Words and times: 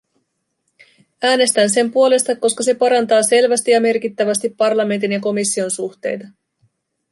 Äänestän 1.23 1.69
sen 1.69 1.91
puolesta, 1.91 2.35
koska 2.35 2.63
se 2.63 2.73
parantaa 2.73 3.23
selvästi 3.23 3.71
ja 3.71 3.81
merkittävästi 3.81 4.49
parlamentin 4.49 5.11
ja 5.11 5.19
komission 5.19 5.71
suhteita. 5.71 6.27